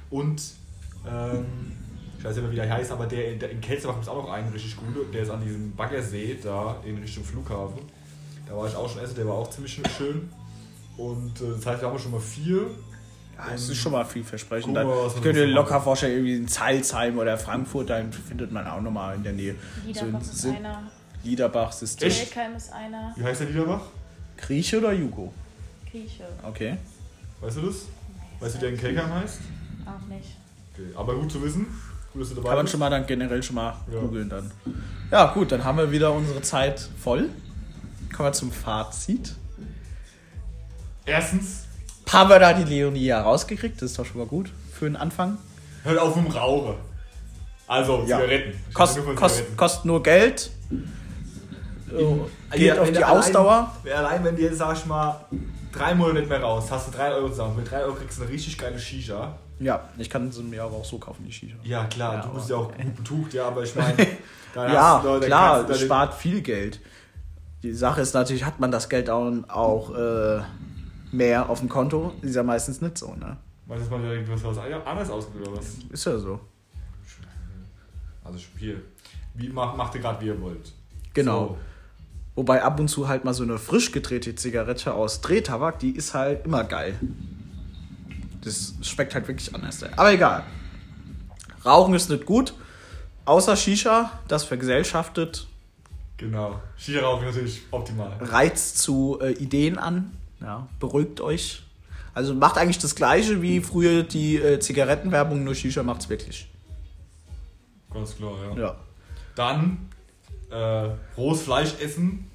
[0.10, 0.42] Und,
[1.08, 1.46] ähm,
[2.18, 4.24] ich weiß nicht mehr, wie der heißt, aber der, der in Kelsterbach gibt es auch
[4.24, 5.12] noch einen richtig guten.
[5.12, 7.82] Der ist an diesem Baggersee, da in Richtung Flughafen.
[8.48, 10.30] Da war ich auch schon essen, der war auch ziemlich schön.
[10.98, 12.68] Und äh, das heißt, wir haben schon mal vier.
[13.38, 14.76] Ja, es ist schon mal vielversprechend.
[14.76, 18.66] Dann, ich wir könnte so locker vorstellen, irgendwie in Salzheim oder Frankfurt, da findet man
[18.66, 19.56] auch nochmal in der Nähe.
[19.86, 20.90] Liederbach so, ist sind einer.
[21.26, 22.08] Liederbach, System.
[22.08, 22.36] Echt?
[22.36, 23.14] Welkheim ist einer.
[23.18, 23.82] Wie heißt der Liederbach?
[24.38, 25.34] Grieche oder Jugo?
[25.92, 26.26] Grieche.
[26.44, 26.78] Okay.
[27.42, 27.76] Weißt du das?
[28.40, 29.40] Weißt du, wie der in Kelkheim heißt?
[29.86, 30.36] Auch nicht.
[30.74, 30.88] Okay.
[30.96, 31.66] Aber gut zu wissen.
[32.14, 32.72] Gut, dass du dabei Kann man bist.
[32.72, 34.00] schon mal dann generell schon mal Ja.
[34.00, 34.52] googeln dann.
[35.12, 37.30] Ja, gut, dann haben wir wieder unsere Zeit voll.
[38.16, 39.36] Kommen wir zum Fazit.
[41.06, 41.64] Erstens,
[42.12, 44.96] Haben wir da die Leonie ja rausgekriegt, das ist doch schon mal gut für den
[44.96, 45.38] Anfang.
[45.84, 46.76] hört auf mit dem Rauchen.
[47.68, 48.20] Also, Ja.
[48.20, 48.54] Zigaretten.
[48.74, 49.58] Kost, kost, Zigaretten.
[49.58, 50.52] kostet nur Geld.
[51.92, 52.22] In-
[52.52, 53.72] Geht Ja, auf die allein- Ausdauer.
[53.96, 55.26] Allein wenn du jetzt, sag ich mal,
[55.72, 57.56] drei Monate nicht mehr raus, hast du drei Euro zusammen.
[57.58, 59.36] Mit drei Euro kriegst du eine richtig geile Shisha.
[59.60, 61.56] Ja, ich kann sie mir aber auch so kaufen, die Shisha.
[61.64, 63.96] Ja, klar, Ja, du bist ja auch gut betucht, ja, aber ich meine,
[64.54, 66.80] da Ja, hast du klar, kannst du da es den- spart viel Geld.
[67.64, 70.42] Die Sache ist natürlich, hat man das Geld auch, auch äh,
[71.12, 72.14] mehr auf dem Konto?
[72.22, 73.38] Ist ja meistens nicht so, ne?
[73.68, 75.66] Dass man direkt was anderes ausgibt oder was?
[75.90, 76.40] Ist ja so.
[78.24, 78.82] Also hier,
[79.36, 80.72] wie macht, macht ihr gerade, wie ihr wollt.
[81.14, 81.58] Genau.
[82.36, 86.14] Wobei ab und zu halt mal so eine frisch gedrehte Zigarette aus Drehtabak, die ist
[86.14, 87.00] halt immer geil.
[88.42, 89.82] Das schmeckt halt wirklich anders.
[89.84, 90.44] Aber egal.
[91.66, 92.54] Rauchen ist nicht gut.
[93.24, 95.48] Außer Shisha, das vergesellschaftet,
[96.18, 96.60] genau.
[96.78, 98.12] Shisha rauchen natürlich optimal.
[98.22, 100.12] reizt zu äh, Ideen an.
[100.42, 101.64] Ja, beruhigt euch.
[102.14, 106.48] Also macht eigentlich das gleiche wie früher die äh, Zigarettenwerbung, nur Shisha macht's wirklich.
[107.92, 108.62] Ganz klar, ja.
[108.62, 108.76] Ja.
[109.36, 109.90] Dann,
[110.52, 112.30] äh, rohes Fleisch essen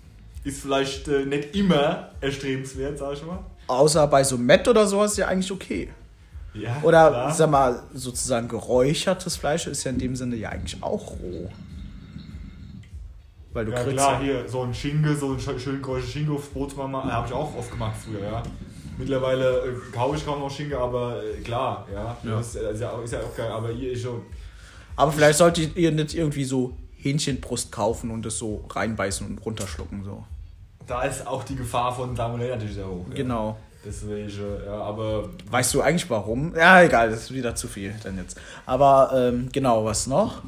[0.45, 3.39] ist vielleicht äh, nicht immer erstrebenswert, sag ich mal.
[3.67, 5.91] Außer bei so Met oder sowas ist ja eigentlich okay.
[6.55, 7.33] Ja, Oder klar.
[7.33, 11.49] sag mal, sozusagen geräuchertes Fleisch ist ja in dem Sinne ja eigentlich auch roh.
[13.53, 16.33] Weil du Ja kriegst klar, hier so ein Schinke, so ein sch- schön geräuchertes Schinke
[16.33, 18.43] aufs Bootsmama, äh, habe ich auch oft gemacht früher, ja.
[18.99, 22.17] Mittlerweile äh, kaufe ich kaum noch Schinke, aber äh, klar, ja.
[22.23, 22.37] Ja.
[22.37, 24.23] Das ist, ist, ja, auch- ist ja auch geil, aber ihr schon.
[24.97, 30.05] Aber vielleicht solltet ihr nicht irgendwie so Hähnchenbrust kaufen und es so reinbeißen und runterschlucken.
[30.05, 30.25] So.
[30.87, 33.07] Da ist auch die Gefahr von Salmonella natürlich sehr hoch.
[33.11, 33.15] Ja.
[33.15, 33.57] Genau.
[33.85, 34.31] Deswegen,
[34.67, 36.55] ja, aber Weißt du eigentlich warum?
[36.55, 38.39] Ja, egal, das ist wieder zu viel dann jetzt.
[38.67, 40.43] Aber ähm, genau, was noch?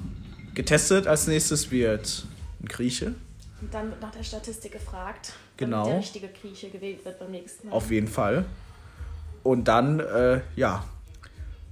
[0.55, 2.27] Getestet als nächstes wird
[2.61, 3.15] ein Grieche.
[3.63, 5.33] Und dann wird nach der Statistik gefragt.
[5.57, 5.87] Genau.
[5.87, 7.75] Der richtige Grieche gewählt wird beim nächsten Mal.
[7.75, 8.45] Auf jeden Fall.
[9.43, 10.85] Und dann, äh, ja,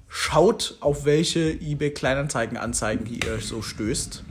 [0.09, 4.25] schaut, auf welche eBay Kleinanzeigen-Anzeigen ihr euch so stößt.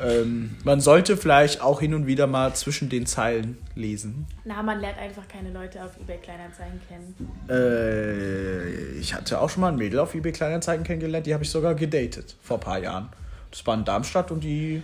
[0.00, 4.26] Ähm, man sollte vielleicht auch hin und wieder mal zwischen den Zeilen lesen.
[4.44, 7.14] Na, man lernt einfach keine Leute auf eBay Kleinanzeigen kennen.
[7.48, 11.50] Äh, ich hatte auch schon mal ein Mädel auf eBay Kleinanzeigen kennengelernt, die habe ich
[11.50, 13.08] sogar gedatet vor ein paar Jahren.
[13.50, 14.82] Das war in Darmstadt und die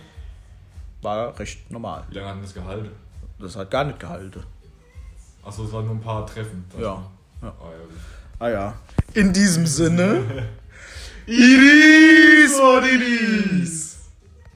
[1.01, 2.03] war recht normal.
[2.09, 2.89] wie lange hat das gehalten?
[3.39, 4.43] Das hat gar nicht gehalten.
[5.43, 6.63] Achso, es waren nur ein paar Treffen.
[6.79, 7.03] Ja.
[7.41, 7.53] ja.
[7.59, 7.73] Ah, ja.
[8.39, 8.73] Ah ja.
[9.13, 10.47] In diesem Sinne.
[11.27, 13.92] Iris, what it is.